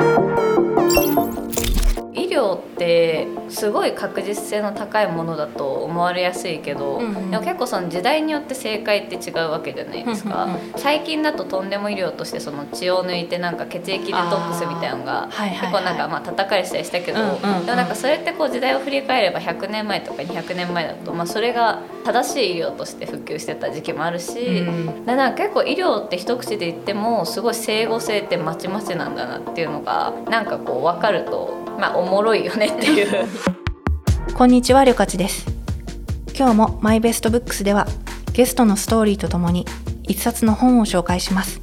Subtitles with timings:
[0.00, 1.49] 医
[2.40, 7.30] 療ってすごい確実性の高いものだと思われやすいけど、うんうん。
[7.30, 17.66] でも結構その時代によって正解って違うわけじゃないですか、うんうん最近だととんでも医療としてその血を抜いてなんか血液デトックスみたいなのが結構なんかまあ叩かれてたりしたけど、うんうんうん。
[17.66, 30.50] でもなんかそれってこう時代を振り返れば100年前とか200年前だと、まあ、それが正しい医療として普及してた時期もあるし、うんでなんか結構医療って一口で言ってもすごい整合性ってまちまちなんだなっていうのがなん。
[30.50, 33.26] かこう分かるとまあおもろいよねっていう。
[34.36, 35.46] こんにちは、りょかちです。
[36.36, 37.86] 今日もマイベストブックスでは
[38.34, 39.64] ゲストのストーリーとともに
[40.02, 41.62] 一冊の本を紹介します。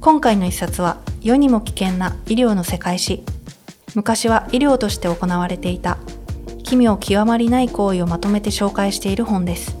[0.00, 3.22] 今回の一冊は世にも危険な医療の世界史。
[3.94, 5.98] 昔は医療として行われていた
[6.64, 9.76] 奇妙極まりない行為をまとめて紹介している本です。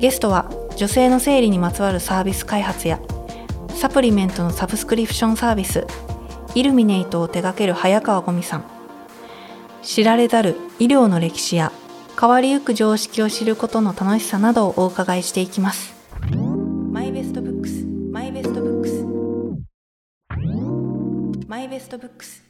[0.00, 2.98] ゲストは女性の生理にまつわるサービス開発や
[3.76, 5.86] サプリメントのサブスクリプションサービス
[6.54, 8.64] イルミネイトを手掛けるハヤカワ五味さん。
[9.82, 11.72] 知られざる医療の歴史や
[12.20, 15.94] 変わりゆく常識を知ることの楽しさなどをお伺いしていきます。
[16.90, 19.06] マイベストブックスマイベストブックス。
[21.48, 22.42] マイベストブックス。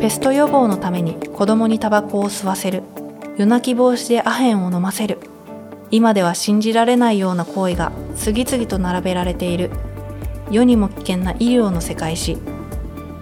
[0.00, 2.82] ペスト予防のために子供にタバコを吸わせる。
[3.36, 5.18] 夜泣き防止でアヘンを飲ませる。
[5.90, 9.70] 今では信じられないような行為が次々と並べられている。
[10.52, 12.38] 世にも危険な医療の世界史。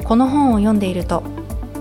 [0.05, 1.23] この本を読んでいると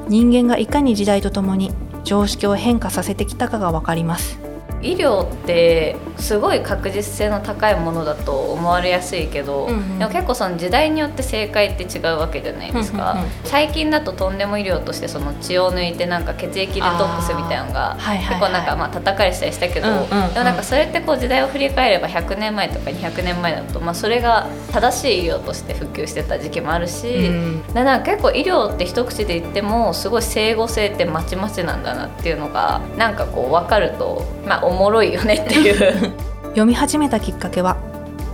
[0.07, 1.71] 人間がいかに時代とともに
[2.05, 4.39] 常識を変化させてきたかが分かります。
[4.81, 9.99] 医療ってすごい確実性の高いものだと思われやすいけど、うんうん。
[9.99, 13.29] でも結構その時代によって正解って違うわけじゃないですか、うんうんうん。
[13.43, 20.07] 最近だととんでも医療としてその血を抜いてなんか血液デトックスみたいなのが結構なんかまあ叩かれてたりしたけど、うんうんうん。
[20.33, 27.63] でもなんかそれってこう時代を振り返れば100年前とか200年前だと、まあ、それが正しい医療として普及してた時期もあるし、うん。
[27.73, 36.11] でなんか結構医療って一口で言ってもすごい整合性ってまちまちなんだなっていうのがなんかこう分かるとまあおもろいよねっていう。
[36.51, 37.77] 読み始めたきっかけは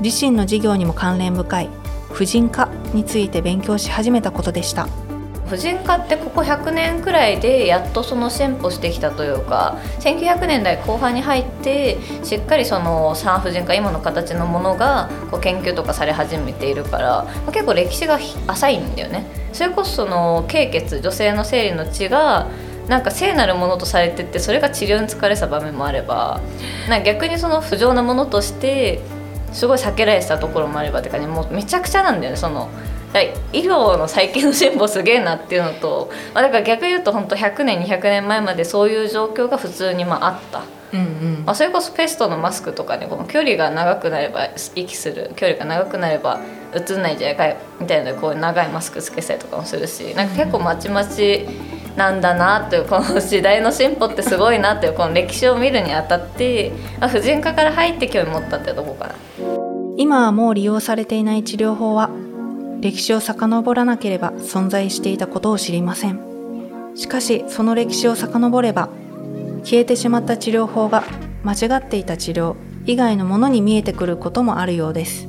[0.02, 1.70] 自身の事業にも関連深い
[2.12, 4.88] 婦人科について勉強し始めたことでした。
[5.48, 19.26] 婦人科ってここ100年くらいでやっとその進歩してきたというか1900年代後半に入ってしっかりその産婦人科今の形のものがこう研究とかされ始めているからまあ結構歴史が浅いんだよね。
[19.54, 22.48] それこそその経血女性の生理の血が
[22.88, 26.42] なんか聖なるものとされててそれが治療に疲れた場面もあれば
[26.90, 29.02] なんか逆にその不浄なものとして
[29.52, 32.70] すごい避けられてたところもあればってかねもうめちゃくちゃなんだよねその
[33.54, 41.04] 医療の最近の進歩すげえなっていうのと、まあ、だから逆に言うと本当100年200年前までそういう状況が普通にまああった、うんう
[41.42, 41.44] ん。
[41.46, 46.42] まあ、それこそペストのマスクとかねこの距離が長くなれば息する距離が長くなれば
[46.78, 51.48] うつんないんじゃないかみたいなこう長いマスクつけたりとかもするしなんか結構まちまち
[51.96, 59.16] なんだなというこの時代の進歩ってすごいなというこの歴史を見るにあたって、あ、婦人科から入って興味持ったってとこかな。
[59.98, 62.12] 今はもう利用されていない治療法は
[62.80, 66.20] 歴史を遡らなければ存在していたことを知りません
[66.94, 68.90] しかしその歴史を遡れば
[69.64, 71.04] 消えてしまった治療法が
[71.44, 72.56] 間違っていた治療
[72.86, 75.28] 以外のものに見えてくることもあるようです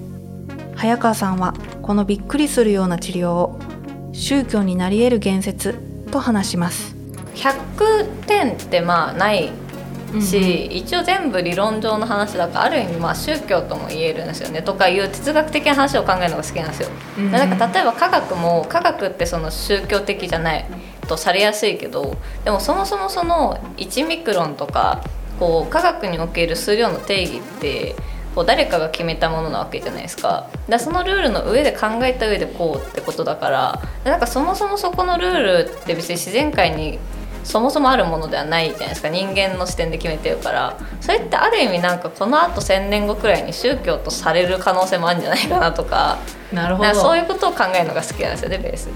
[0.78, 3.58] 早川さんはこのびっくりするような治療を
[4.12, 5.74] 宗教になり得る言説
[6.12, 6.94] と話します。
[7.34, 9.50] 100点ってまあない
[10.20, 14.62] し、一応全部理論上の話だからある意味まあ宗教とも言えるんですよね。
[14.62, 16.90] とかいう哲学的な話を考えるのが好きなんですよ。
[17.18, 20.64] うんなんか例えば科学も科学ってその宗教的じゃない
[21.08, 25.02] とされやすいけどでもそもそもその1ミクロンとか
[25.40, 27.96] こう科学における数量の定義って
[28.38, 30.48] こう誰かが決めたものなわけじゃないですか。
[30.68, 37.00] だそのルールの上で考えた上でこうってことだからなんかそもそもそこのルールって別に自然界に
[37.42, 39.08] そもそもあるものではないじゃないですか。
[39.08, 40.76] 人間の視点で決めてるから。
[41.00, 46.18] それってある意味なんかこのあと1,000年後くらいに宗教とされる可能性もあるんじゃないかなとか。
[46.52, 48.88] なるなんかそういうことを考えるのが好きなんですよねベース。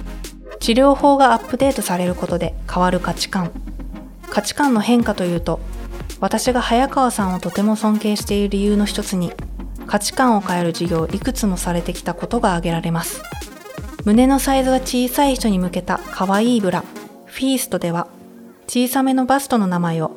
[0.61, 3.51] 治療法がアップデートされることで変わる価値観。
[4.31, 5.59] 価値観の変化というと
[6.23, 9.33] 私が早川さんをとても尊敬している理由の一つに
[9.89, 13.21] 価値観を変える事業をいくつもされてきたことが挙げられます。
[14.05, 16.85] 胸のサイズが小さい人に向けた可愛いブラ
[17.27, 18.07] フィーストでは
[18.69, 20.13] 小さめのバストの名前を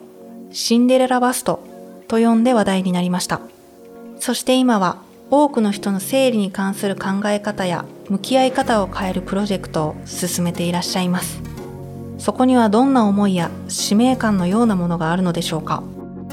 [0.52, 1.60] シンデレラバスト
[2.08, 3.42] と呼んで話題になりました。
[4.20, 5.00] そして今は
[5.32, 11.42] 多くの人の生理に関する考え方や向き合い方を変えるプロジェクトを進めていらっしゃいます。
[12.20, 15.82] そこにはどんな思いや使命感のようなものがあるのでしょうか。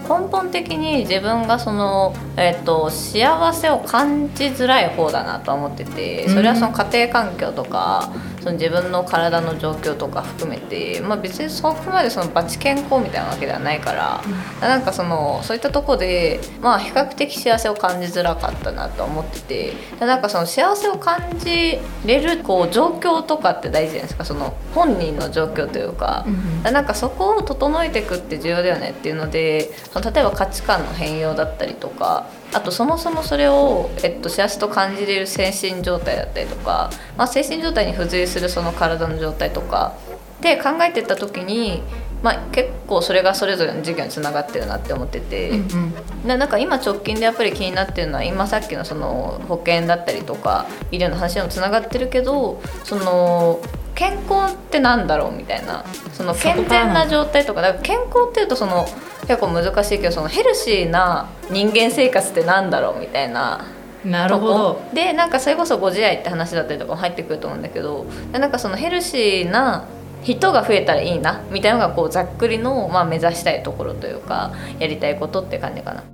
[0.09, 8.11] 根本的に自分がその、えーと、幸せを感じづらい方だなと思っててそれはその家庭環境とか、
[8.43, 24.25] その自分の体の状況とか含めて、まあ、別にそこまでそのバチ健康みたいなわけではないから、うん、なんかそのそういったとこで、まあ、比較的幸せを感じづらかったなと思っててなんかその幸せを感じれるこう状況とかって大事じゃないですか。
[24.25, 39.95] その本人の状況というか、うん、なんかそこを整えていくって重要だよねっていうのでその例えば価値観の変容だったりとかあとそもそもそれを、えっと、幸せと感じれる精神状態だったりとか、まあ、精神状態に付随するその体の状態とか
[40.41, 41.83] で考えてった時に、
[42.23, 45.93] まあ、結構それがそれぞれの授業につながってるなって思ってて、うん
[46.25, 53.61] うん、なんか今直近でやっぱり気になってるのは今さっきのその保険だったりとか医療の話にもつながってるけどその
[53.95, 58.87] 健康ってなんだろうみたいなその健全な状態とかだから健康っていうとその
[59.27, 63.65] 結構難しいけどそのヘルシーな人間生活ってなんだろうみたいな
[64.05, 64.83] なるほど。
[64.93, 69.87] でなんかそれこそご自愛って話だったりとかも入ってくると思うんだけどなんかそのヘルシーな
[70.23, 76.05] 人が増えたらいいなみたいなのがこうざっくりの、まあ、目指したいところというかやりたいことって感じかな。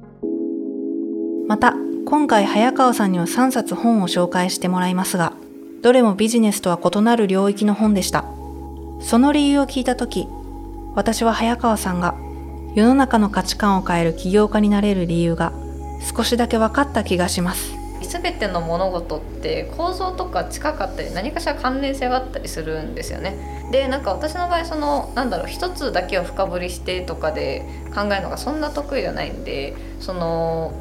[1.47, 5.33] また今回早川さんには3冊本を紹介してもらいますが
[5.83, 8.25] どれもビジネスとは異なる領域の本でした。
[9.01, 10.29] その理由を聞いた時
[10.95, 12.15] 私は早川さんが
[12.75, 15.53] 世の中の価値観を変える起業家になれる理由が
[16.15, 17.73] 少しだけ分かった気がします
[18.03, 27.65] 全ての物事って構造とか近かったり何かしら関連性があったりするんですよねでなんか私の場合そのなんだろう一つだけを深掘りしてとかで
[27.95, 30.73] 考えるのがそんな得意じゃないんでその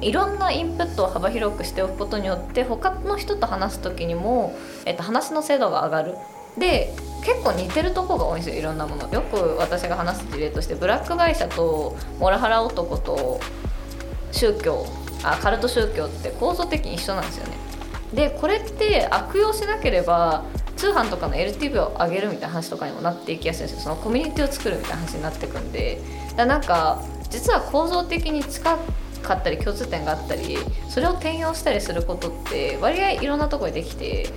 [0.00, 4.54] いろんなインプットを幅広くしておくことによって他の人と話す時にも、
[4.86, 6.14] えっと、話の精度が上がる。
[6.58, 6.92] で
[7.22, 9.08] 結構似てるとこが多いんですよいろんなもの。
[9.12, 13.40] よく私が話す事例としてブラック会社とモラハラ男と
[14.32, 14.86] 宗教
[15.22, 17.52] あカルト宗教って構造的に一緒なんですよね。
[18.14, 20.44] でこれって悪用しなければ
[20.76, 23.80] 通販とかの LTV を上げるみたいな話とかにもなっていきやすいんですよ。
[23.80, 26.00] そのコミュニティを作るみたいな話になってくんで。
[26.36, 28.78] だなんか実は構造的に近
[29.20, 30.58] かったり共通点があったり
[30.88, 34.28] それを転用したりすることって割合いろんなところでできて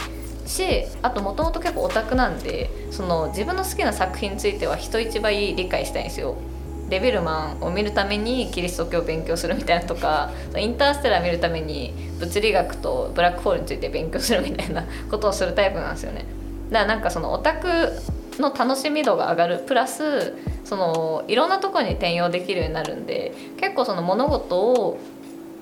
[0.46, 6.36] しあともともと結構オタクなんでその自分の好きな作品については人一倍理解したいんですよ。
[6.90, 16.26] デビルマンを見るためにキリスト教を勉強するみたいなとかインターステラー見るために物理学とブラックホールについて勉強するみたいな ことをするタイプなんですよね。
[16.70, 17.68] だからなんかそのオタク
[18.40, 20.34] の楽しみ度が上がるプラス
[20.74, 24.98] そのいろんなところに転用できるようになるんで結構その物事を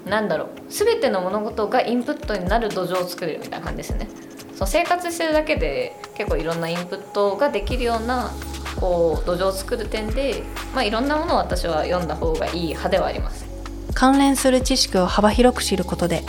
[0.06, 4.08] なんだろう全ての物事がインプットになる土壌を作れるみたいな感じですね。
[4.54, 8.32] その生活してるだけで結構いろんなインプットができるような
[8.80, 10.44] こう土壌を作る点で、
[10.74, 13.46] まあ、いろんなものを私は読んだ方がいい派ではあります。
[13.94, 16.24] 関連する知識を幅広く知ることで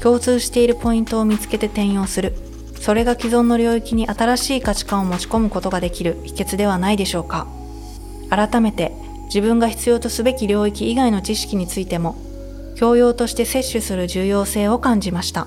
[0.00, 2.32] 共通しているポイントを見つけて転用する。
[2.80, 7.46] それが既存の領域に新しい価値観を持ち込むことができる秘訣ではないでしょうか。
[8.30, 8.92] 改めて
[9.26, 12.16] 自分が必要とすべき領域以外の知識についても
[12.76, 15.46] 教養として摂取する重要性を感じました。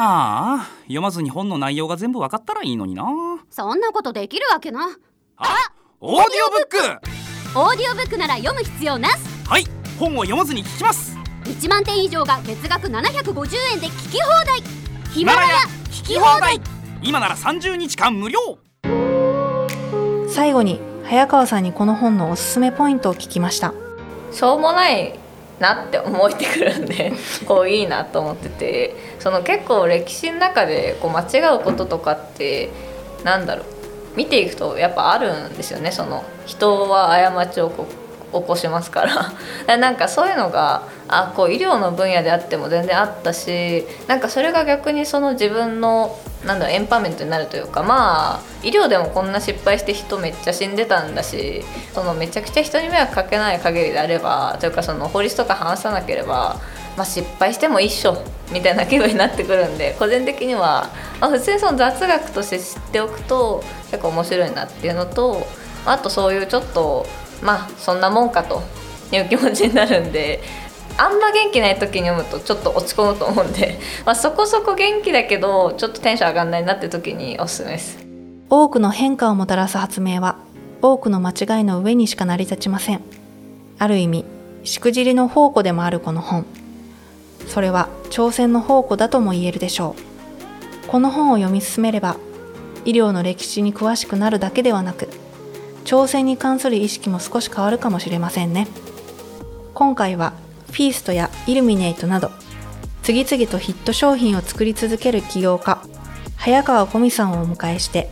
[0.00, 3.04] ああ読まずに本の内容が全部わかったらいいのにな。
[3.50, 4.88] そんなことできるわけな。
[5.36, 5.56] あ
[6.00, 7.58] オーディオブック。
[7.58, 9.16] オーディオブックなら読む必要なし
[9.46, 9.64] はい
[9.98, 11.16] 本を読まずに聞きます。
[11.44, 14.62] 1万点以上が月額750円で聞き放題。
[15.12, 15.48] ヒマラヤ
[15.90, 16.60] 聞き放題。
[17.02, 18.58] 今なら30日間無料。
[20.28, 23.72] 最後に早川さんにこの本のおすすめポイントを聞きました。
[24.30, 25.18] しょうもない
[25.58, 27.14] なって思えてくるんで
[27.48, 32.68] こういいなと思っててその結構歴史の中でこう間違うこととかって
[33.24, 33.64] なんだろう
[34.16, 35.92] 見ていくとやっぱあるんですよね。
[35.92, 37.72] その人は過ちを
[38.32, 39.04] 起こします か
[39.66, 39.76] ら。
[39.76, 51.62] なんかそういうのがあこう医療の分野であっても全然あったしなんかそれが逆にその自分のなんだエンパメントになるというかまあ医療でもこんな失敗して人めっちゃ死んでたんだし
[51.94, 56.60] そのめちゃくちゃ人に迷惑かけない限りであればというかその法律とか話さなければ、
[56.96, 58.16] まあ、失敗しても一緒
[58.52, 65.46] みたいな気分になってくるんで個人的には、まあ、普通にその雑学として知っておくと結構面白いなっていうのと
[65.86, 67.06] あとそういうちょっと
[67.42, 68.62] まあそんなもんかと
[69.12, 70.42] いう気持ちになるんで
[70.98, 77.98] あんま元気ない時に読むとちょっと落ち込むと思うんで、 まあ、そこそこ元気だけどちょっとテンション上がんないなって時におすすめです。
[78.50, 80.38] 多くの変化をもたらす発明は
[80.82, 83.00] 多くの間違いの上にしか成り立ちません。
[83.78, 84.24] ある意味
[84.64, 86.44] しくじりの宝庫でもあるこの本。
[87.46, 89.94] それは挑戦の宝庫だとも言えるでしょ
[90.84, 90.88] う。
[90.88, 92.16] この本を読み進めれば
[92.84, 95.08] 医療の歴史に詳しくなるだけではなく
[95.88, 98.68] 挑戦に関する意識も少し変わるかもしれませんね
[99.72, 100.34] 今回は
[100.66, 102.30] フィーストやイルミネイトなど
[103.02, 105.82] 次々とヒット商品を作り続ける起業家
[106.36, 108.10] 早川小美さんをお迎えして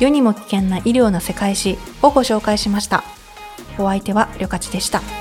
[0.00, 3.04] 世にも危険な医療の世界史をご紹介しました
[3.78, 5.19] お相手はりょかちでした。